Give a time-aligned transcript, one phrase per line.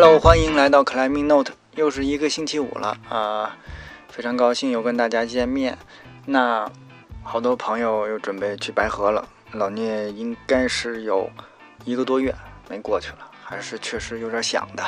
[0.00, 3.56] Hello，欢迎来到 Climbing Note，又是一个星期五了啊、
[4.08, 5.76] 非常高兴又跟大家见面。
[6.24, 6.70] 那
[7.24, 11.28] 好多朋友又准备去白河了，老聂应该是有
[11.84, 12.32] 一个多月
[12.68, 14.84] 没过去了，还是确实有点想的。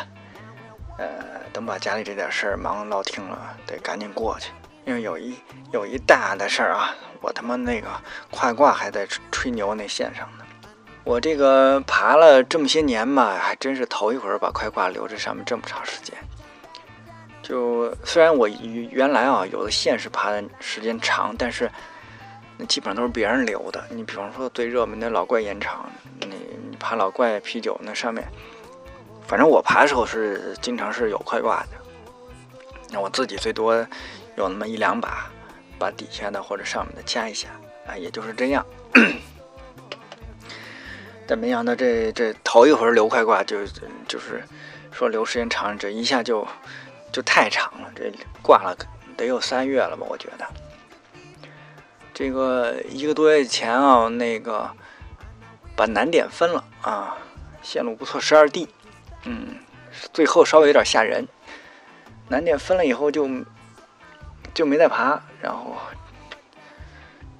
[0.96, 1.09] 呃，
[1.52, 4.52] 等把家里这点事儿忙落听了，得赶紧过去，
[4.86, 5.34] 因为有一
[5.72, 7.88] 有一大的事儿啊，我他妈那个
[8.30, 10.45] 快挂还在吹吹牛那线上呢。
[11.05, 16.14] 我这个爬了这么些年吧，还真是头一回把快挂留这上面这么长时间。
[17.43, 21.68] 就虽然我原来啊有的线是爬的时间长，但是
[22.57, 23.82] 那基本上都是别人留的。
[23.91, 26.27] 你比方说最热门的老怪延长，你
[26.71, 28.25] 你爬老怪啤酒那上面，
[29.27, 31.69] 反正我爬的时候是经常是有快挂的。
[32.91, 33.75] 那我自己最多
[34.36, 35.28] 有那么一两把，
[35.78, 37.48] 把底下的或者上面的加一下
[37.86, 38.64] 啊，也就是这样。
[41.30, 43.64] 但没想到这这头一回留快挂就
[44.08, 44.42] 就是
[44.91, 46.44] 说留时间长，这一下就
[47.12, 48.77] 就太长了，这挂了
[49.16, 50.05] 得有三月了吧？
[50.10, 50.44] 我觉得。
[52.12, 54.68] 这个一个多月前啊，那个
[55.77, 57.16] 把难点分了啊，
[57.62, 58.68] 线路不错，十二 D，
[59.22, 59.55] 嗯，
[60.12, 61.28] 最后稍微有点吓人。
[62.27, 63.30] 难点分了以后就
[64.52, 65.77] 就没再爬，然后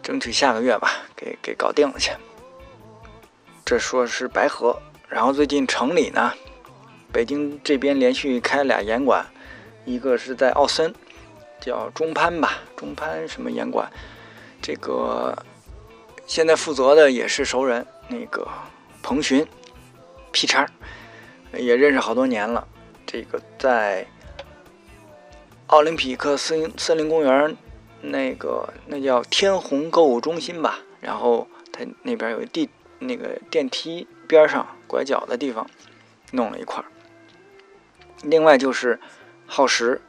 [0.01, 2.13] 争取下个月吧，给给搞定了去。
[3.71, 4.77] 这说是白河，
[5.09, 6.33] 然后最近城里呢，
[7.13, 9.25] 北京这边连续开俩严馆，
[9.85, 10.93] 一个是在奥森，
[11.61, 13.89] 叫中潘吧，中潘什么严馆，
[14.61, 15.41] 这个
[16.27, 18.45] 现在负责的也是熟人，那个
[19.05, 19.47] 彭巡
[20.33, 20.67] 劈叉，
[21.53, 22.67] 也认识好多年了。
[23.07, 24.05] 这个在
[25.69, 27.57] 奥林匹克森森林公园
[28.01, 32.69] 那个那叫天虹购物中心吧，然后它那边有一地。
[33.01, 35.69] 那个电梯边上拐角的地方
[36.31, 36.87] 弄了一块儿。
[38.23, 39.01] 另外就是
[39.47, 40.01] 耗时，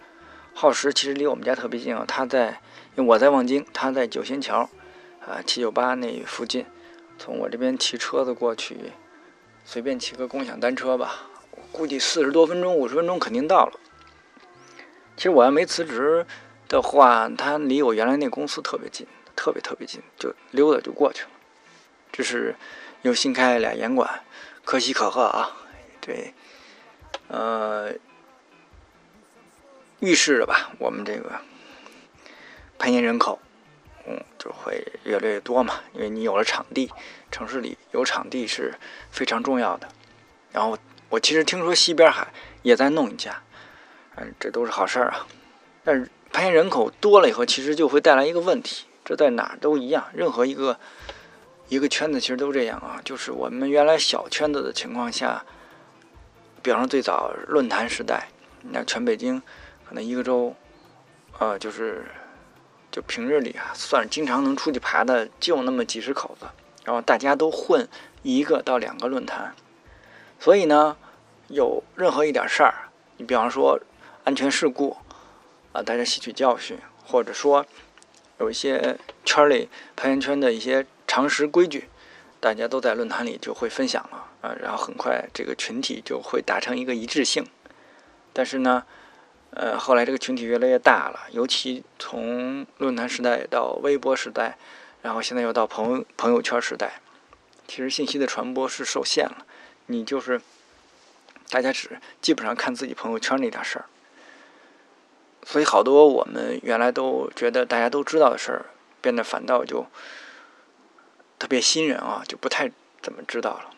[0.53, 2.61] 耗时其实离我们家特别近啊，他在，
[2.95, 4.69] 因为我在望京，他在九仙桥，
[5.25, 6.65] 啊七九八那附近，
[7.17, 8.91] 从我这边骑车子过去，
[9.63, 11.29] 随便骑个共享单车吧，
[11.71, 13.79] 估计四十多分钟、五十分钟肯定到了。
[15.15, 16.25] 其实我要没辞职
[16.67, 21.29] 的话，他离我原来那公司特别近，特别特别近，就溜达就过去了。
[22.11, 22.55] 这是
[23.03, 24.21] 又新开俩岩馆，
[24.65, 25.57] 可喜可贺啊！
[26.01, 26.33] 对，
[27.27, 27.93] 呃，
[29.99, 31.39] 预示着吧，我们这个
[32.77, 33.39] 攀岩人口，
[34.05, 35.79] 嗯，就会越来越多嘛。
[35.93, 36.91] 因为你有了场地，
[37.31, 38.75] 城市里有场地是
[39.09, 39.87] 非常重要的。
[40.51, 40.77] 然后
[41.09, 42.27] 我其实听说西边海
[42.61, 43.41] 也在弄一家，
[44.17, 45.25] 嗯，这都是好事儿啊。
[45.83, 50.79] 但是攀岩人口多了以后，其实就会带来一个问题，这在哪儿都一样，任何一个。
[51.71, 55.45] 一个圈子其实都这样啊，就是我们原来小圈子的情况下，
[56.61, 58.27] 比方说最早论坛时代，
[58.71, 59.41] 那全北京
[59.87, 60.53] 可能一个周，
[61.39, 62.03] 呃，就是
[62.91, 66.45] 就平日里啊，算经常能出去爬的就那么几十口子，
[66.83, 67.87] 然后大家都混
[68.21, 69.55] 一个到两个论坛，
[70.41, 70.97] 所以呢，
[71.47, 73.79] 有任何一点事儿，你比方说
[74.25, 74.97] 安全事故
[75.71, 77.65] 啊，大家吸取教训，或者说
[78.39, 80.85] 有一些圈里攀岩圈的一些。
[81.11, 81.89] 常识规矩，
[82.39, 87.45] 大家都在论坛里就会分享了啊，然后很快这个群体就会达成一个一致性。
[88.31, 88.85] 但是呢，
[89.49, 94.57] 呃，后来这个群体越来越大了，尤其从论坛时代到微博时代，
[95.01, 97.01] 然后现在又到朋友朋友圈时代，
[97.67, 99.45] 其实信息的传播是受限了。
[99.87, 100.39] 你就是
[101.49, 103.85] 大家只基本上看自己朋友圈那点事儿，
[105.45, 108.67] 所以好多我们原来都觉得大家都知道的事儿，
[109.01, 109.85] 变得反倒就。
[111.51, 113.71] 特别新人啊，就不太怎么知道了。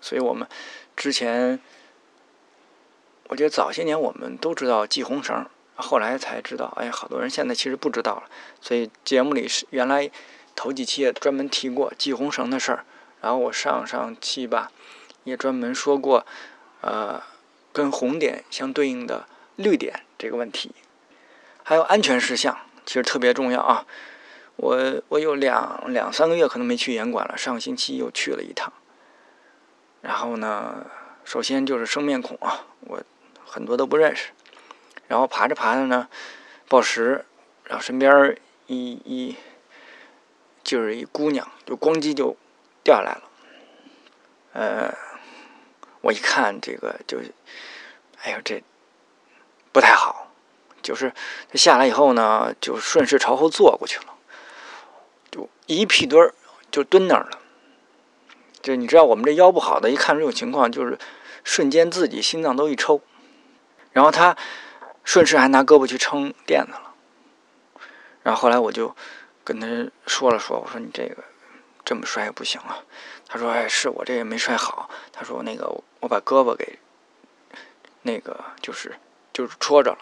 [0.00, 0.48] 所以我们
[0.96, 1.60] 之前，
[3.24, 5.46] 我觉得早些年我们都知道系红绳，
[5.76, 8.22] 后来才知道，哎，好多人现在其实不知道了。
[8.62, 10.10] 所以节目里是原来
[10.56, 12.86] 头几期也专门提过系红绳的事儿，
[13.20, 14.72] 然后我上上期吧
[15.24, 16.24] 也专门说过，
[16.80, 17.22] 呃，
[17.70, 20.74] 跟红点相对应的绿点这个问题，
[21.62, 23.84] 还有安全事项，其实特别重要啊。
[24.58, 28.72] 我我有两两三个月可能没去岩馆了，上个星期又去了一趟。
[30.02, 30.84] 然后呢，
[31.24, 33.00] 首先就是生面孔啊，我
[33.46, 34.30] 很多都不认识。
[35.06, 36.08] 然后爬着爬着呢，
[36.68, 37.24] 报时，
[37.64, 39.36] 然后身边一一
[40.64, 42.36] 就是一姑娘，就咣叽就
[42.82, 43.22] 掉下来了。
[44.54, 44.92] 呃，
[46.00, 47.20] 我一看这个就，
[48.22, 48.60] 哎呦这
[49.70, 50.32] 不太好，
[50.82, 51.12] 就是
[51.48, 54.17] 他下来以后呢，就顺势朝后坐过去了。
[55.68, 56.34] 一屁墩儿
[56.70, 57.38] 就蹲那儿了，
[58.60, 60.98] 就你知道我们这腰不好的，一看这种情况就是
[61.44, 63.02] 瞬间自己心脏都一抽，
[63.92, 64.34] 然后他
[65.04, 66.94] 顺势还拿胳膊去撑垫子了。
[68.22, 68.96] 然后后来我就
[69.44, 69.66] 跟他
[70.06, 71.22] 说了说，我说你这个
[71.84, 72.78] 这么摔不行啊。
[73.30, 75.68] 他说：“哎，是我这也没摔好。”他说：“那个
[76.00, 76.78] 我把胳膊给
[78.00, 78.96] 那个就是
[79.34, 79.98] 就是戳着了。”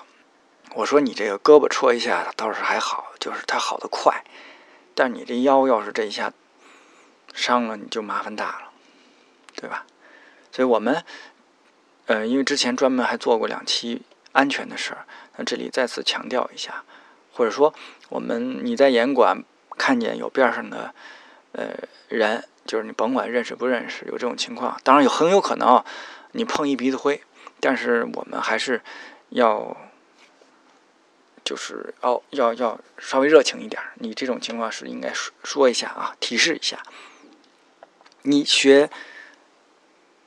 [0.74, 4.22] 我说：“你这个胳膊戳一下倒是还好，就是它好的快。
[4.96, 6.32] 但你这腰要是这一下
[7.32, 8.70] 伤了，你就麻烦大了，
[9.54, 9.86] 对吧？
[10.50, 11.04] 所以我们
[12.06, 14.02] 呃，因为之前专门还做过两期
[14.32, 15.06] 安全的事儿，
[15.36, 16.82] 那这里再次强调一下，
[17.32, 17.72] 或者说
[18.08, 19.44] 我们你在严管
[19.78, 20.92] 看见有边上的
[21.52, 21.76] 呃
[22.08, 25.84] 人。”就是你甭管认识不认识，有这种情况，当然有很有可能
[26.32, 27.22] 你碰一鼻子灰，
[27.60, 28.82] 但是我们还是
[29.28, 29.76] 要
[31.46, 33.80] 就是要要要稍微热情一点。
[33.94, 36.82] 你这种情况是应该说说一下啊，提示一下。
[38.22, 38.90] 你学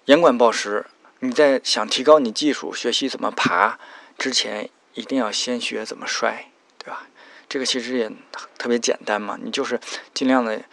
[0.06, 0.86] 严管报时，
[1.20, 3.78] 你在想提高你技术、学习怎么爬
[4.18, 7.08] 之前，一定要先学怎么摔，对吧？
[7.50, 8.10] 这个其实也
[8.58, 9.78] 特别简单嘛，你就是
[10.14, 10.64] 尽量的。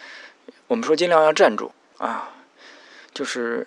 [0.69, 2.31] 我们说尽量要站住啊，
[3.13, 3.67] 就是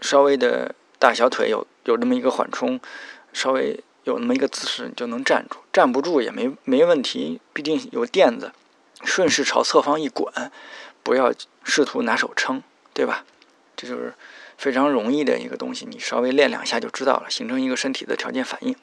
[0.00, 2.80] 稍微的大小腿有有那么一个缓冲，
[3.32, 5.58] 稍微有那么一个姿势，你就能站住。
[5.72, 8.52] 站不住也没没问题，毕竟有垫子，
[9.04, 10.32] 顺势朝侧方一滚，
[11.02, 11.32] 不要
[11.62, 12.62] 试图拿手撑，
[12.92, 13.24] 对吧？
[13.76, 14.14] 这就是
[14.56, 18.74] 非常容易的一个东西，你稍微练两下就知道了，形成一个身体的条件反应。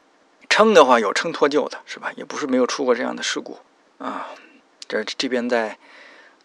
[0.50, 2.12] 撑的话有撑脱臼的，是吧？
[2.16, 3.60] 也不是没有出过这样的事故
[3.98, 4.28] 啊。
[4.88, 5.78] 这这边在。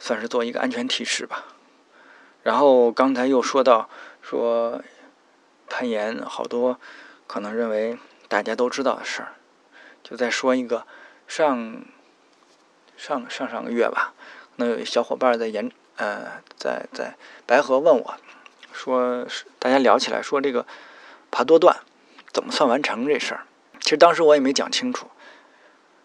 [0.03, 1.45] 算是做一个安全提示吧。
[2.43, 3.91] 然后刚才又说到
[4.23, 4.83] 说
[5.69, 6.81] 攀岩，好多
[7.27, 7.99] 可能认为
[8.31, 9.35] 大家都知道的事儿，
[10.03, 10.87] 就再说一个
[11.27, 11.85] 上
[12.97, 14.15] 上上上个月吧，
[14.57, 18.15] 那有小伙伴在岩呃在在白河问我，
[18.73, 19.27] 说
[19.59, 20.65] 大家聊起来说这个
[21.31, 21.77] 爬多段
[22.33, 23.43] 怎么算完成这事儿，
[23.81, 25.09] 其实当时我也没讲清楚。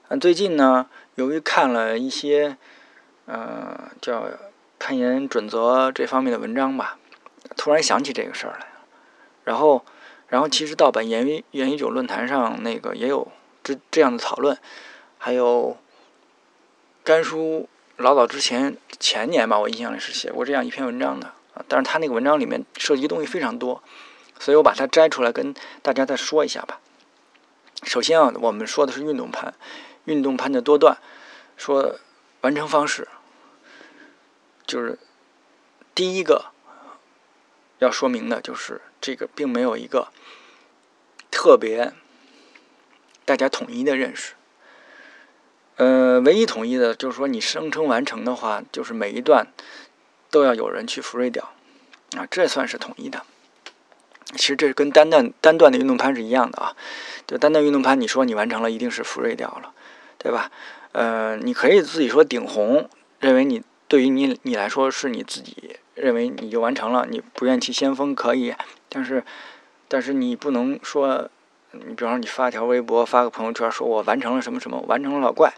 [0.10, 2.58] 嗯，最近呢，由于看了一些。
[3.28, 4.30] 呃，叫
[4.78, 7.00] 攀岩准则这方面的文章吧，
[7.58, 8.68] 突然想起这个事儿来
[9.44, 9.84] 然后，
[10.28, 13.32] 然后其实到本岩岩一九论坛上那个也有
[13.64, 14.58] 这这样的讨论，
[15.18, 15.78] 还有
[17.04, 21.64] 甘叔老早之前前年吧，我印象里是写过这样一篇文章的啊。
[21.68, 23.82] 但是他那个文章里面涉及的东西非常多，
[24.40, 26.80] 所以我把它摘出来跟大家再说一下吧。
[27.84, 29.54] 首先啊，我们说的是运动盘，
[30.06, 30.98] 运动盘的多段，
[31.56, 32.00] 说
[32.42, 33.08] 完成方式。
[34.66, 34.98] 就是
[35.94, 36.46] 第一个
[37.78, 40.08] 要说明的，就是这个并没有一个
[41.30, 41.94] 特别
[43.24, 44.34] 大家统一的认识。
[45.76, 49.46] 呃，唯一统一的就是说，你声称完成的话，就是每一段
[50.32, 51.54] 都要有人去复瑞掉
[52.18, 53.22] 啊，这算是统一的。
[54.32, 56.76] 其实这是跟单段单段的运动攀是一样的啊，
[57.28, 59.72] 就单段运动攀，你说你完成了，一定是复瑞掉了，
[60.18, 60.50] 对吧？
[60.94, 63.62] 呃，你可以自己说顶红，认为你。
[63.88, 68.54] 对于你你来说，是你自己认为你就完成了，你不愿去先锋可以，
[68.90, 69.24] 但是，
[69.88, 71.30] 但是你不能说，
[71.72, 75.54] 你比方说你发条微博，发个朋友圈，说我完成了什么什么，完成了老怪，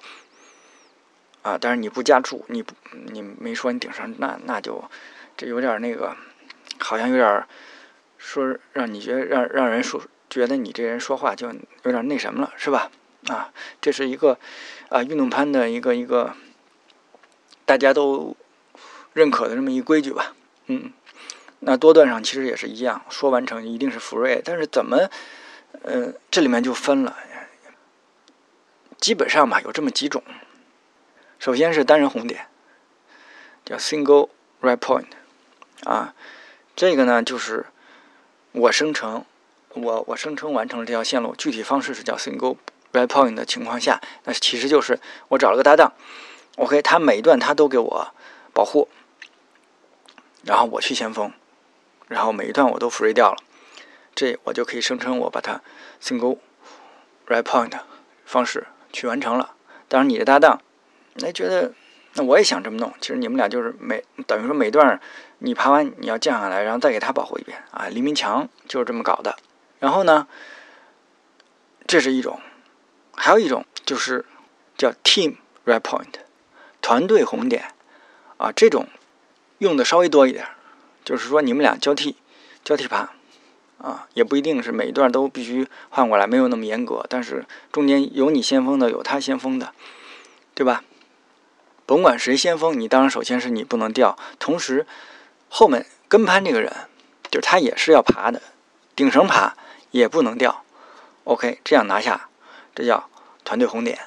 [1.41, 4.83] 啊，但是你不加注，你不你没说你顶上，那那就
[5.35, 6.15] 这有点那个，
[6.79, 7.45] 好像有点
[8.17, 11.51] 说让你觉得让让人说觉得你这人说话就
[11.83, 12.91] 有点那什么了，是吧？
[13.27, 13.51] 啊，
[13.81, 14.37] 这是一个
[14.89, 16.33] 啊运动攀的一个一个。
[17.65, 18.33] 大家都
[19.18, 20.36] 认可的这么一规矩吧，
[20.68, 20.94] 嗯，
[21.62, 25.09] 那多段上其实也是一样，说完成一定是福瑞，但是怎么，
[25.81, 27.18] 呃，这里面就分了，
[29.00, 30.21] 基本上吧，有这么几种，
[31.40, 32.45] 首先是单人红点，
[33.66, 34.30] 叫 single
[34.62, 35.07] right point，
[35.83, 36.14] 啊，
[36.76, 37.66] 这个呢就是
[38.52, 39.26] 我生成，
[39.74, 42.57] 我我生成完成了这条线路，具体方式是叫 single
[42.94, 45.94] right point 的情况下，那其实就是我找了个搭档。
[46.57, 48.14] OK，他每一段他都给我
[48.54, 48.88] 保护，
[50.47, 51.31] 然后我去先锋，
[52.07, 53.37] 然后每一段我都 free 掉了，
[54.16, 55.61] 这我就可以声称我把它
[56.01, 56.37] single
[57.27, 57.77] right point
[58.25, 59.56] 方式去完成了。
[59.89, 60.61] 当然，你的搭档，
[61.16, 61.73] 那觉得
[62.13, 62.94] 那我也想这么弄。
[63.01, 64.99] 其实你们俩就是每等于说每段
[65.39, 67.87] 你爬完你要降下来，然后再给他保护一遍啊。
[67.89, 69.35] 黎明强就是这么搞的。
[69.80, 70.27] 然后呢，
[71.85, 72.39] 这是一种，
[73.16, 74.25] 还有一种就是
[74.77, 75.35] 叫 team
[75.66, 76.21] right point。
[76.81, 77.73] 团队红点，
[78.37, 78.87] 啊，这种
[79.59, 80.47] 用的稍微多一点，
[81.04, 82.16] 就是说你们俩交替
[82.64, 83.11] 交替爬，
[83.78, 89.73] 啊，也不一定是每一段都必须换过来，没有那么严格，但是中间有你先锋的，有他先锋的，
[90.54, 90.83] 对吧？
[91.85, 94.85] 甭管谁先锋，你当然首先是你不能掉，同时
[95.47, 96.71] 后面跟攀这个人，
[97.31, 98.42] 就是他也是要爬的，
[98.94, 99.56] 顶绳爬
[99.92, 100.64] 也不能掉。
[101.23, 102.30] OK，这样拿下，
[102.76, 103.09] 这叫
[103.45, 103.99] 团队红点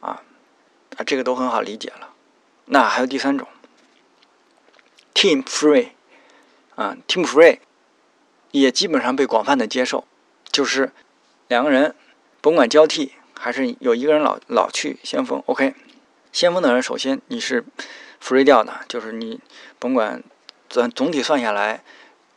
[0.00, 0.22] 啊
[0.96, 2.08] 啊，这个都很好理解了。
[2.66, 3.46] 那还有第三种
[5.14, 5.90] ，Team Free
[6.74, 7.58] 啊，Team Free
[8.50, 10.06] 也基本上被广泛的接受，
[10.50, 10.92] 就是
[11.48, 11.94] 两个人
[12.40, 15.74] 甭管交替还是有一个人老老去先锋，OK，
[16.32, 17.64] 先锋的人首先你是
[18.22, 19.40] Free 掉的，就是你
[19.78, 20.22] 甭管
[20.68, 21.82] 总总体算下来，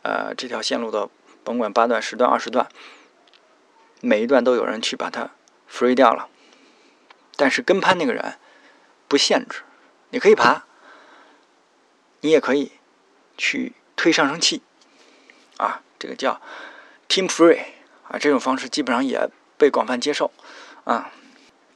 [0.02, 1.08] 呃，这条线路的
[1.42, 2.68] 甭管八段、十段、二十段。
[4.00, 5.30] 每一段都有人去把它
[5.66, 6.28] free 掉了，
[7.36, 8.34] 但是跟攀那个人
[9.08, 9.62] 不限制，
[10.10, 10.66] 你可以爬，
[12.24, 12.72] 你也可以
[13.36, 14.62] 去推上升器，
[15.58, 16.40] 啊，这个叫
[17.06, 17.60] team free
[18.08, 19.28] 啊，这种方式基本上也
[19.58, 20.32] 被广泛接受
[20.84, 21.12] 啊。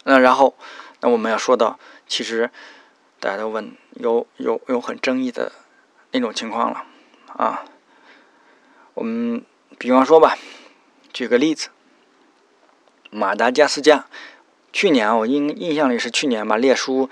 [0.05, 0.57] 那然后，
[1.01, 2.51] 那我们要说到，其实
[3.21, 5.53] 大家都问有有有很争议的
[6.13, 6.87] 那种情况了
[7.27, 7.67] 啊。
[8.95, 9.45] 我们
[9.79, 10.39] 比方说吧，
[11.13, 11.69] 举个例子。
[13.11, 14.07] 马达加斯加，
[14.73, 17.11] 去年我印印象里是去年吧，列叔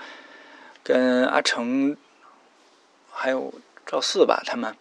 [0.83, 1.95] 跟阿成
[3.17, 3.51] 还有
[3.85, 4.75] 赵四吧，他们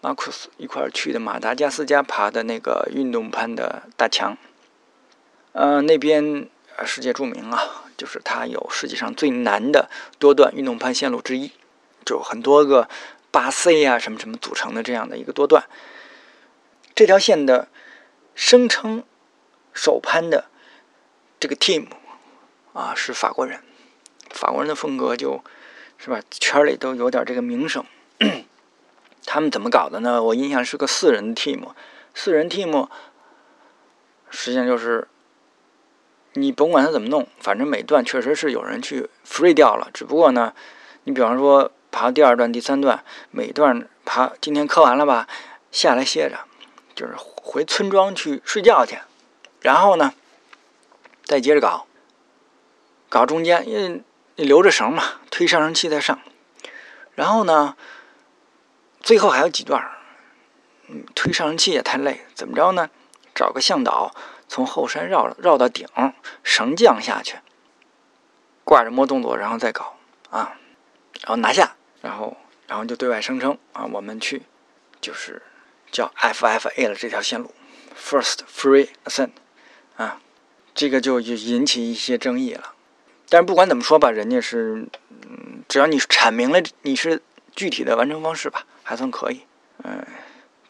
[0.00, 4.38] 马库斯一块儿去的马达加斯加爬的那个运动攀的大墙。
[5.52, 11.50] 呃，那边呃世界著名啊，就是它有世界上最难的多段运动攀线路之一，
[12.06, 12.88] 就很多个
[13.30, 15.64] 八 C 啊什么什么组成的这样的一个多段。
[16.94, 17.68] 这条线的
[18.34, 19.02] 声称。
[19.76, 20.44] 首攀的
[21.40, 21.88] 这个 team
[22.74, 23.60] 啊是法国人，
[24.30, 25.42] 法国人的风格就
[26.04, 27.82] 是吧，圈里都有点这个名声。
[29.24, 30.22] 他们怎么搞的呢？
[30.22, 31.66] 我印象是个四人 team，
[32.12, 32.86] 四人 team
[34.28, 35.08] 实际上就是
[36.34, 39.88] 你甭管他怎么弄，反正每段确实是有人去 free 掉了。
[39.94, 40.52] 只不过呢，
[41.04, 45.26] 你比方说爬第二段、第三段，每段爬今天磕完了吧，
[45.72, 46.40] 下来歇着，
[46.94, 48.98] 就是回村庄去睡觉去。
[49.62, 50.12] 然后呢，
[51.24, 51.86] 再接着搞，
[53.08, 54.02] 搞中间，因为
[54.36, 56.20] 你留着绳嘛，推上升器再上。
[57.14, 57.76] 然后呢，
[59.00, 59.88] 最后还有几段
[60.88, 62.90] 嗯，推上升器也太累，怎么着呢？
[63.34, 64.14] 找个向导
[64.48, 65.88] 从后山绕绕到顶，
[66.42, 67.38] 绳降下去，
[68.64, 69.96] 挂着摸动作，然后再搞
[70.30, 70.58] 啊，
[71.20, 72.36] 然后拿下，然后
[72.66, 74.42] 然后就对外声称啊，我们去
[75.00, 75.42] 就是
[75.90, 77.54] 叫 FFA 了这条线路
[77.96, 79.30] ，First Free Ascent。
[79.96, 80.20] 啊，
[80.74, 82.73] 这个就引起一些争议了。
[83.28, 87.22] 但是不管怎么说吧，人家是，嗯，只要你阐明了你是
[87.54, 89.42] 具体的完成方式吧，还算可以。
[89.82, 90.06] 嗯，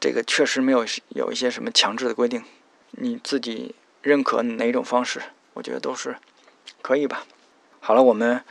[0.00, 2.42] 这个确实没有有一些什么强制的规定，
[2.92, 5.20] 你自己认可哪种方式，
[5.54, 6.16] 我觉得都是
[6.80, 7.24] 可以吧。
[7.80, 8.42] 好了，我们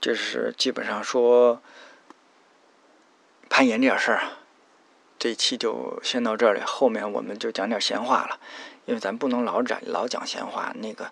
[0.00, 1.60] 就是基本上说
[3.48, 4.22] 攀岩这点事儿，
[5.18, 8.38] 这期就先到这里，后面我们就讲点闲话了。
[8.84, 11.10] 因为咱不能老讲老讲闲话，那个，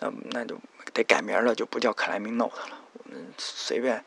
[0.00, 0.58] 那那就
[0.94, 2.78] 得改名了，就不叫 climbing note 了。
[2.94, 4.02] 我们随便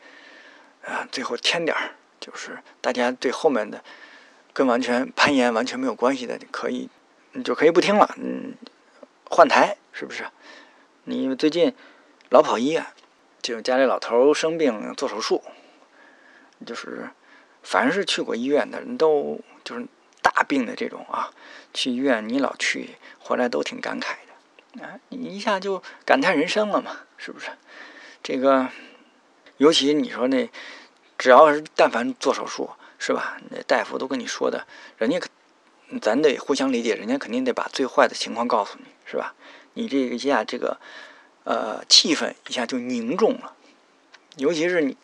[0.84, 3.84] 啊，最后添点儿，就是大家对后面的
[4.52, 6.88] 跟完全攀岩完全没有关系的，你可以
[7.32, 8.54] 你就可以不听了，嗯，
[9.30, 10.26] 换台是不是？
[11.04, 11.72] 你最近
[12.30, 12.84] 老跑医院，
[13.40, 15.44] 就家里老头生病做手术，
[16.66, 17.10] 就是
[17.62, 19.86] 凡是去过医院的人都就是。
[20.20, 21.30] 大病的这种啊，
[21.72, 24.16] 去医院你老去，回来都挺感慨
[24.80, 27.50] 啊，你一下就感叹人生了嘛，是不是？
[28.22, 28.68] 这个，
[29.56, 30.48] 尤其你说那，
[31.16, 33.38] 只要是但凡做手术，是吧？
[33.50, 34.66] 那大夫都跟你说的，
[34.96, 35.28] 人家可，
[36.00, 39.34] 咱得互相理解，人家肯定得把最坏的情况告诉你，是吧？
[39.74, 40.78] 你这一下这个，
[41.44, 43.54] 呃，气氛一下就凝重了，
[44.36, 44.96] 尤其是你，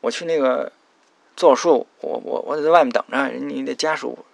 [0.00, 0.72] 我去那个
[1.36, 4.24] 做手术，我我我得在外面等着，你的家属。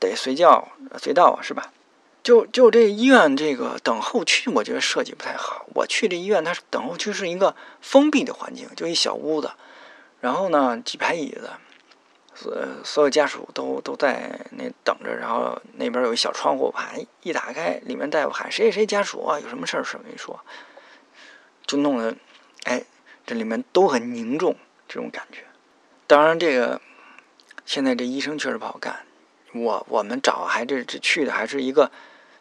[0.00, 1.70] 得随叫随到啊，是吧？
[2.22, 5.66] 就就这医院这个等候区，我觉得设计不太好。
[5.74, 9.50] 我去这医院，它等候区是一个封闭的环境，就一小屋子，
[10.20, 11.50] 然后呢几排椅子，
[12.34, 20.40] 所所有家属都都在那等着，然后那边有一小窗户，啪一打开，里面大夫喊谁谁谁家属啊，有什么事儿是没说，
[21.66, 22.14] 就弄得
[22.64, 22.84] 哎
[23.26, 25.44] 这里面都很凝重这种感觉。
[26.06, 26.80] 当然这个
[27.64, 29.06] 现在这医生确实不好干。
[29.52, 31.90] 我我们找还这这去的还是一个，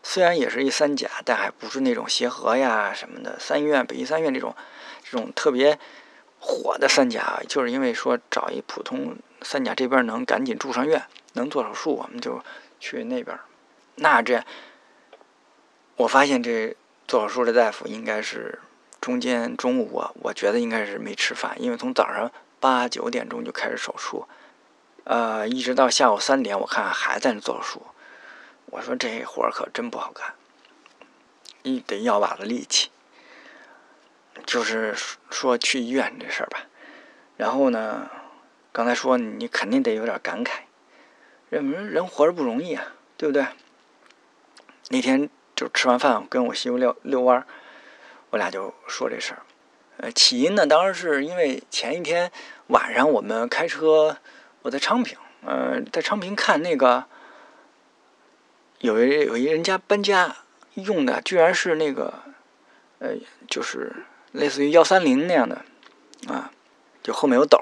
[0.02, 4.56] 虽然也是一三甲，但还不是那种协和呀什么的三院、北医三院这种
[5.04, 5.78] 这种特别
[6.40, 12.42] 火的三甲，就是因为说找一普通三甲这边能赶紧住上院，能做手术，我们就
[12.80, 13.38] 去那边。
[13.96, 14.44] 那这
[15.98, 16.76] 我发现这
[17.08, 18.60] 做手术的大夫应该是
[19.02, 24.26] 中间中午啊，我觉得应该是没吃饭，因为从早上八九点钟就开始手术。
[25.04, 27.82] 呃，一直到下午三点，我看还在那做手术。
[28.72, 30.34] 我说这活儿可真不好干，
[31.64, 32.90] 你得要把子力气。
[34.46, 34.96] 就是
[35.30, 36.60] 说去医院这事儿吧，
[37.36, 38.10] 然后呢，
[38.72, 40.62] 刚才说你肯定得有点感慨，
[41.50, 43.46] 人人活着不容易啊，对不对？
[44.90, 47.46] 那天就吃完饭跟我媳妇遛遛弯儿，
[48.30, 49.42] 我俩就说这事儿。
[49.98, 52.32] 呃，起因呢，当然是因为前一天
[52.68, 54.18] 晚上我们开车，
[54.62, 57.06] 我在昌平，呃，在昌平看那个，
[58.80, 60.36] 有一有一人家搬家
[60.76, 62.14] 用的，居然是那个，
[63.00, 63.12] 呃，
[63.50, 63.94] 就是
[64.32, 65.64] 类似于幺三零那样的，
[66.28, 66.52] 啊，
[67.04, 67.62] 就后面有斗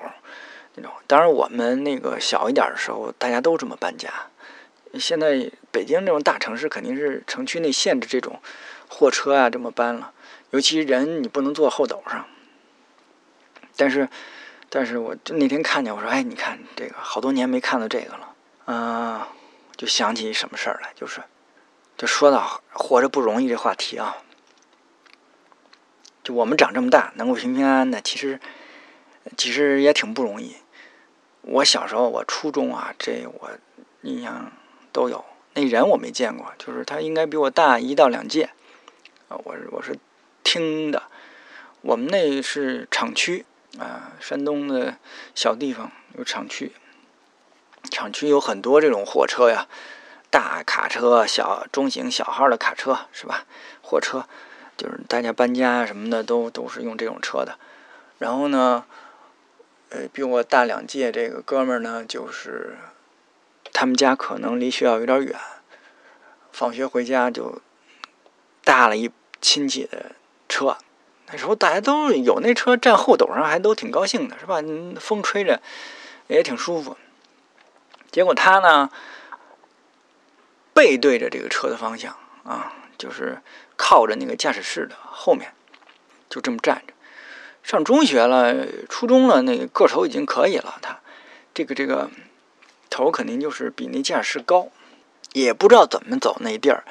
[0.75, 0.91] 那种。
[1.07, 4.09] 当然我们那个小一点的时候，大家都这么搬家。
[4.93, 8.39] 现在北京这种大城市，肯定是城区内限制这种
[8.87, 10.13] 货车啊这么搬了。
[10.51, 12.25] 尤其人你不能坐后斗上，
[13.75, 14.07] 但是，
[14.69, 18.33] 但是我就那天看见我说，哎，你看这个好多年没看到这个了，
[18.65, 19.21] 嗯，
[19.77, 21.21] 就想起什么事儿来，就是，
[21.95, 24.17] 就说到活着不容易这话题啊，
[26.23, 28.39] 就我们长这么大能够平平安安的，其实，
[29.37, 30.57] 其实也挺不容易。
[31.41, 33.51] 我小时候，我初中啊，这我
[34.01, 34.51] 印象
[34.91, 38.49] 都有，那人我没见过，就是他应该比我大一到两届，
[39.29, 39.97] 啊，我我是。
[40.43, 41.03] 听的，
[41.81, 43.45] 我们那是厂区
[43.77, 44.97] 啊，山东的
[45.35, 46.71] 小地方有厂区，
[47.89, 49.67] 厂区有很多这种货车呀，
[50.29, 53.45] 大卡车、小中型、小号的卡车是吧？
[53.81, 54.27] 货车
[54.75, 57.57] 就是大家搬家什么的都都是用这种车的。
[58.17, 58.85] 然后呢，
[59.89, 62.77] 呃，比我大两届这个哥们儿呢，就是
[63.73, 65.35] 他们家可能离学校有点远，
[66.51, 67.61] 放学回家就
[68.63, 70.11] 搭了一亲戚的。
[70.49, 70.77] 车，
[71.29, 74.61] 那时候大家都有那车站后斗上，还都挺高兴的，是吧？
[74.97, 75.61] 风吹着
[76.27, 76.95] 也挺舒服。
[78.17, 78.89] 结果他呢，
[80.73, 83.43] 背对着这个车的方向啊，就是
[83.75, 85.53] 靠着那个驾驶室的后面，
[86.27, 86.95] 就这么站着。
[87.61, 88.55] 上中学了，
[88.89, 90.79] 初中了，那个个头已经可以了。
[90.81, 90.99] 他
[91.53, 92.09] 这个这个
[92.89, 94.71] 头肯定就是比那驾驶室高，
[95.33, 96.83] 也不知道怎么走那地儿，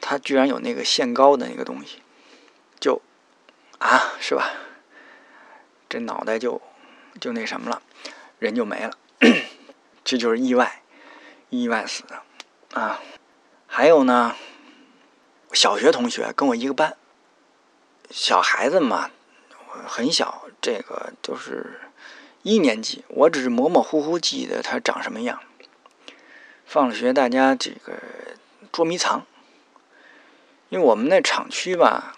[0.00, 2.00] 他居然有那个限高的那个东西。
[2.78, 3.02] 就
[3.78, 4.52] 啊，是吧？
[5.88, 6.62] 这脑袋就
[7.20, 7.82] 就那什么了，
[8.38, 8.92] 人就没了，
[10.04, 10.82] 这就是意外，
[11.48, 12.22] 意外死的
[12.78, 13.00] 啊。
[13.66, 14.36] 还有呢，
[15.52, 16.96] 小学同学跟我一个班，
[18.10, 19.10] 小孩子嘛，
[19.86, 21.80] 很小，这个就是
[22.42, 25.40] 一年级，我只是模模糊糊记得他长什么样。
[26.66, 27.94] 放了学，大家这个
[28.70, 29.26] 捉迷藏，
[30.68, 32.16] 因为我们那厂区吧。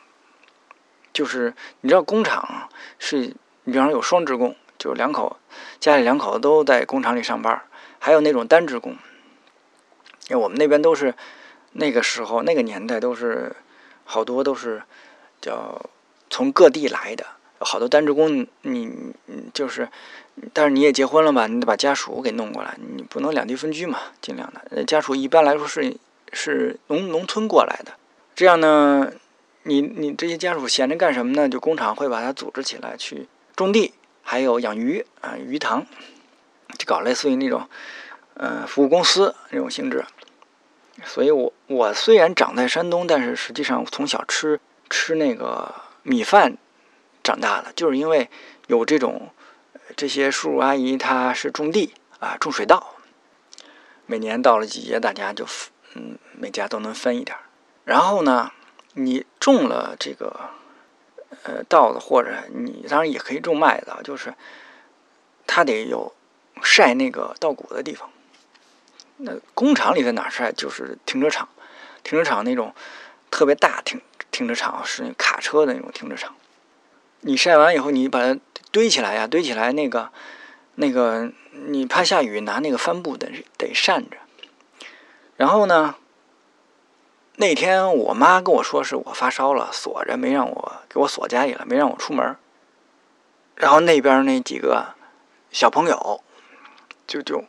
[1.12, 2.68] 就是你知道工厂
[2.98, 5.38] 是，你比方有双职工，就是两口
[5.80, 7.62] 家里两口子都在工厂里上班，
[7.98, 8.96] 还有那种单职工。
[10.28, 11.14] 因为我们那边都是
[11.72, 13.54] 那个时候那个年代都是
[14.04, 14.82] 好多都是
[15.40, 15.90] 叫
[16.30, 17.26] 从各地来的，
[17.60, 19.12] 好多单职工你
[19.54, 19.88] 就是，
[20.52, 24.84] 但是你也结婚了吧，你得把家属给弄过来，你不能两地分居嘛，尽量的。
[24.84, 25.96] 家属一般来说是
[26.32, 27.92] 是农农村过来的，
[28.34, 29.12] 这样呢。
[29.68, 31.48] 你你这些家属闲着干什么呢？
[31.48, 35.84] 就工厂会把它组织起来去种地，还有养鱼啊，鱼塘，
[36.86, 37.68] 搞类似于那种，
[38.34, 40.06] 呃，服务公司那种性质。
[41.04, 46.56] 所以我我虽然长在山东，但是实际上从小吃吃那个米饭
[47.22, 48.30] 长大的，就是因为
[48.68, 49.30] 有这种
[49.94, 52.94] 这些叔叔阿姨他是种地啊，种水稻，
[54.06, 55.44] 每年到了季节，大家就
[55.94, 57.36] 嗯每家都能分一点
[57.84, 58.52] 然后呢。
[58.98, 60.34] 你种了这个，
[61.42, 64.32] 呃，稻子或者你当然也可以种麦子，就是
[65.46, 66.14] 它得有
[66.62, 68.10] 晒那个稻谷的地方。
[69.18, 70.52] 那工厂里在哪晒？
[70.52, 71.48] 就是停车场，
[72.02, 72.74] 停车场那种
[73.30, 76.34] 特别大停停车场是卡车的那种停车场。
[77.20, 78.38] 你晒完以后，你把它
[78.70, 80.10] 堆起来呀，堆起来那个
[80.74, 84.16] 那个，你怕下雨，拿那个帆布得得扇着。
[85.36, 85.96] 然后呢？
[87.38, 92.34] 那天我妈跟我说是我发烧了，锁着没让我给我锁家里了，没让我出门。
[93.54, 94.94] 然后那边那几个
[95.50, 96.22] 小朋友
[97.06, 97.44] 就就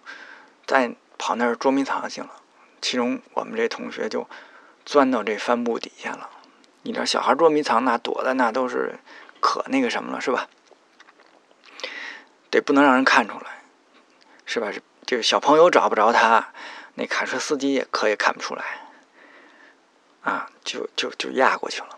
[0.65, 2.29] 在跑那儿捉迷藏去了，
[2.81, 4.27] 其中我们这同学就
[4.85, 6.29] 钻到这帆布底下了。
[6.83, 8.99] 你知道小孩捉迷藏那躲的那都是
[9.39, 10.47] 可那个什么了是吧？
[12.49, 13.63] 得不能让人看出来，
[14.45, 14.71] 是吧？
[15.05, 16.53] 这个小朋友找不着他，
[16.95, 18.63] 那卡车司机也可也看不出来。
[20.21, 21.97] 啊，就就就压过去了，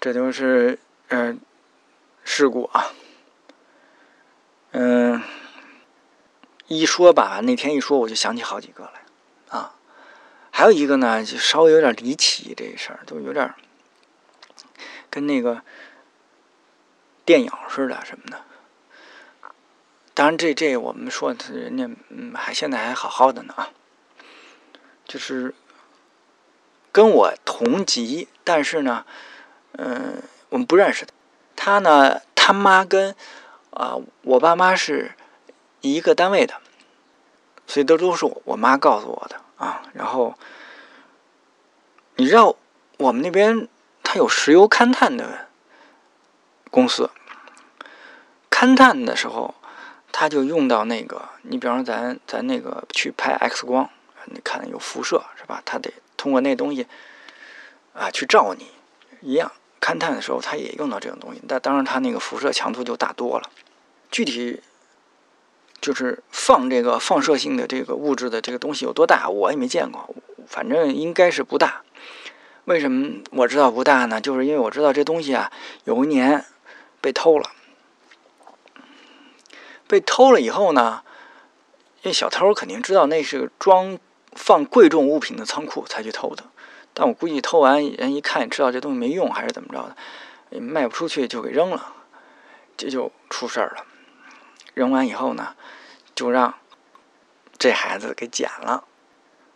[0.00, 1.40] 这就是嗯
[2.24, 2.86] 事故啊，
[4.72, 5.22] 嗯，
[6.70, 9.74] 一说吧，那天一说我就想起好几个来啊，
[10.52, 13.52] 还有一个呢，就稍微有点离奇，这事儿都有点
[15.10, 15.62] 跟那个
[17.24, 18.42] 电影似的什么的。
[20.14, 23.70] 当然，这这我们说人家嗯，还现在还好好的呢啊，
[25.04, 25.52] 就是
[26.92, 29.04] 跟我同级，但是呢，
[29.72, 31.12] 嗯，我们不认识的。
[31.56, 33.16] 他呢，他妈跟
[33.70, 35.16] 啊我爸妈是
[35.80, 36.54] 一个单位的，
[37.66, 39.82] 所以都都是我妈告诉我的啊。
[39.92, 40.34] 然后
[42.16, 42.56] 你知道
[42.98, 43.68] 我们那边
[44.02, 45.48] 它有石油勘探的
[46.70, 47.10] 公司，
[48.50, 49.54] 勘探的时候。
[50.12, 53.88] 他就用到那个，你比方说咱咱那个去拍 X 光，
[54.24, 55.62] 你看有辐射是吧？
[55.64, 56.86] 他得通过那东西
[57.94, 58.66] 啊去照你，
[59.20, 63.48] 一样勘探的时候他也用到这种东西，但当然他那个辐射强度就大多了。
[64.10, 64.60] 具体
[65.80, 70.14] 就是放这个放射性的这个物质的这个东西有多大，我也没见过，
[70.46, 71.82] 反正应该是不大。
[72.66, 74.20] 为什么我知道不大呢？
[74.20, 75.50] 就是因为我知道这东西啊，
[75.84, 76.44] 有一年
[77.00, 77.50] 被偷了。
[79.88, 81.02] 被偷了以后呢，
[82.02, 83.98] 因为小偷肯定知道那是装
[84.32, 86.44] 放贵重物品的仓库才去偷的，
[86.94, 89.92] 但我估计偷完人一看知道这东西没用还是怎么着
[90.50, 91.94] 的，卖不出去就给扔了，
[92.76, 93.84] 这就出事儿了。
[94.74, 95.54] 扔完以后呢，
[96.14, 96.54] 就让
[97.58, 98.84] 这孩子给捡了，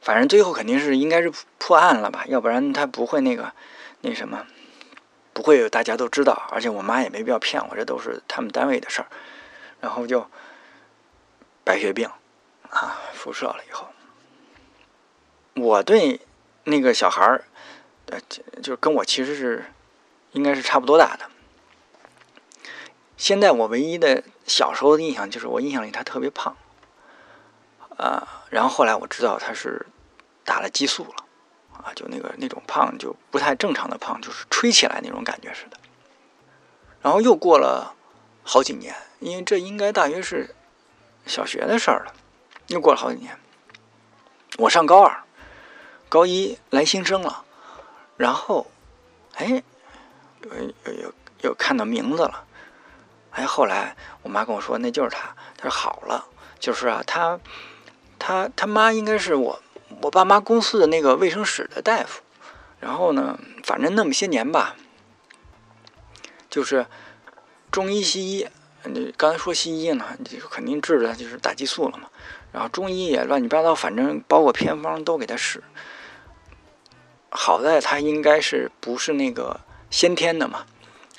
[0.01, 3.53] 反正最后肯定是应该是破案了吧，要不然他不会那个
[4.03, 4.47] 那什么，
[5.33, 9.09] 不会大家都知道，而且我妈也没必要骗我，这都是他们单位的事儿。
[9.81, 10.27] 然后就
[11.63, 12.09] 白血病
[12.71, 13.89] 啊，辐射了以后，
[15.55, 16.21] 我对
[16.65, 17.45] 那个小孩儿，
[18.07, 18.19] 呃，
[18.63, 19.67] 就跟我其实是
[20.33, 21.31] 应该是差不多大的。
[23.17, 26.57] 现在我唯一的小时候的印象就是，我印象里他特别胖，
[27.97, 29.87] 啊，然后后来我知道他是
[30.45, 31.25] 打了激素了，
[31.83, 35.79] 啊，就那个那种胖就不太正常的胖，就是吹起来那种感觉似的。
[37.01, 37.95] 然后又过了
[38.43, 38.95] 好几年。
[39.21, 40.55] 因为这应该大约是
[41.25, 42.13] 小学的事儿了，
[42.67, 43.39] 又过了好几年。
[44.59, 45.25] 我上高二，
[46.11, 47.43] 高一来新生了，
[48.19, 48.67] 然后，
[49.37, 49.63] 哎，
[50.43, 52.45] 有有有看到名字了，
[53.35, 56.25] 哎，后来我妈跟我说那就是他，他说好了，
[56.59, 57.39] 就是啊，他
[58.19, 59.61] 他他妈应该是我
[60.01, 62.23] 我爸妈公司的那个卫生室的大夫，
[62.81, 64.77] 然后呢，反正那么些年吧，
[66.49, 66.87] 就是
[67.71, 68.47] 中医西医。
[68.87, 72.11] 你刚才说西医呢，就肯定治的就是打激素了嘛。
[72.53, 75.65] 然后中医也乱七八糟，反正包括偏方都给他使。
[77.31, 80.67] 好在他应该是不是那个先天的嘛？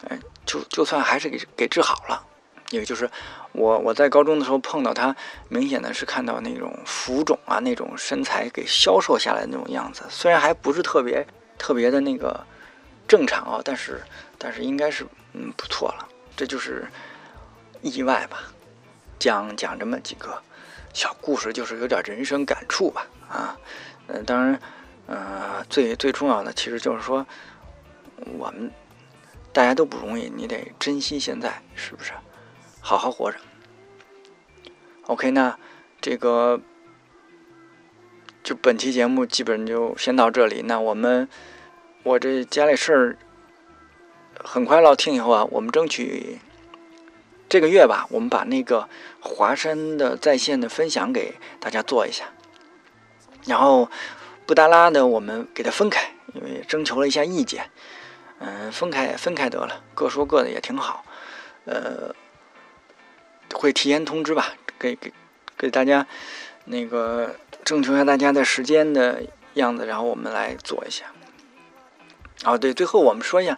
[0.08, 2.23] 哎，就就算还是给给治好了。
[2.71, 3.10] 也就是
[3.51, 5.15] 我我在高中的时候碰到他，
[5.49, 10.03] 明显的是看到那种浮肿啊，那种身材给消瘦下来那种样子。
[10.10, 11.25] 虽然还不是特别
[11.58, 12.45] 特别的那个
[13.08, 14.01] 正常啊，但是
[14.38, 16.08] 但是应该是嗯不错了。
[16.36, 16.88] 这就是。
[17.81, 18.39] 意外吧，
[19.19, 20.41] 讲讲这么几个
[20.91, 23.05] 小故事，就是有点人生感触吧。
[23.29, 23.55] 啊，
[24.08, 24.60] 嗯，当然，
[25.05, 27.23] 呃，最最重要的其实就是说，
[28.39, 28.71] 我们
[29.56, 32.12] 大家都不容易，你得珍惜现在，是不是？
[32.82, 33.38] 好好活着。
[35.04, 35.58] OK，那
[36.02, 36.60] 这个
[38.44, 40.63] 就本期节目基本就先到这里。
[40.63, 41.30] 那我们
[42.04, 43.18] 我这家里事儿
[44.44, 46.39] 很快落听以后啊，我们争取。
[47.48, 48.89] 这个月吧，我们把那个
[49.22, 52.26] 华山的在线的分享给大家做一下，
[53.46, 53.89] 然后
[54.46, 57.72] 布达拉的我们给它分开，因为征求了一下意见，
[58.45, 61.03] 嗯，分开分开得了，各说各的也挺好，
[61.65, 62.13] 呃，
[63.55, 65.12] 会提前通知吧，给给
[65.58, 66.05] 给大家
[66.65, 69.23] 那个征求一下大家的时间的
[69.55, 71.05] 样子，然后我们来做一下。
[72.43, 73.58] 哦，对，最后我们说一下，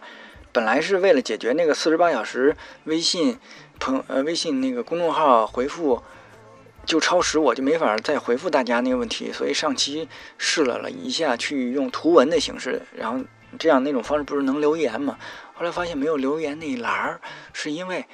[0.52, 3.38] 本来是为了解决那个四十八小时微信。
[3.80, 6.02] 朋呃，微信那个公众号回复
[6.84, 13.24] 就超时，我就没法再回复大家那个问题，所以上期试了了一下，去用图文的形式，然后
[13.56, 15.16] 这样那种方式不是能留言吗？
[15.54, 17.20] 后来发现没有留言那一栏儿，
[17.52, 18.04] 是因为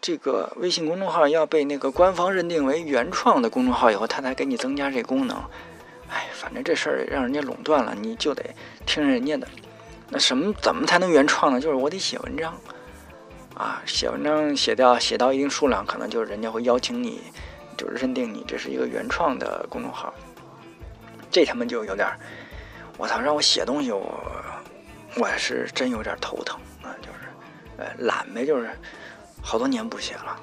[0.00, 5.36] 这个微信公众号要被那个官方认定为原创的公众号以后，他才给你增加这功能。
[6.08, 8.44] 哎，反正这事儿让人家垄断了，你就得
[8.84, 9.48] 听人家的。
[10.10, 11.60] 那什么怎么才能原创呢？
[11.60, 12.54] 就是我得写文章。
[13.54, 17.20] 啊，写文章写掉写到一定数量，可能就是人家会邀请你，
[17.76, 20.12] 就是认定你这是一个原创的公众号。
[21.30, 22.08] 这他妈就有点，
[22.98, 24.22] 我操，让我写东西，我
[25.16, 27.18] 我是真有点头疼啊，就是，
[27.78, 28.70] 呃，懒呗，就是
[29.42, 30.36] 好多年不写了。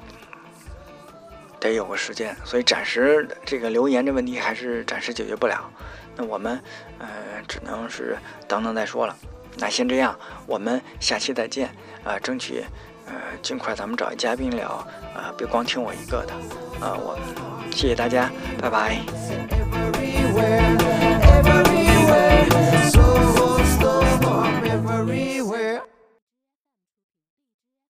[1.60, 5.70] 得有个时间，所以暂时这个留言这问题还是暂时解决不了。
[6.16, 6.62] 那我们
[7.00, 7.08] 呃
[7.48, 9.16] 只能是等等再说了。
[9.58, 11.70] 那先这样，我们下期再见
[12.04, 12.18] 啊！
[12.20, 12.64] 争取
[13.08, 14.70] 呃尽快咱们找一嘉宾聊
[15.14, 16.34] 啊，别光听我一个的
[16.80, 16.96] 啊！
[16.96, 17.20] 我
[17.72, 18.32] 谢谢大家，
[18.62, 19.00] 拜拜。
[22.90, 23.39] So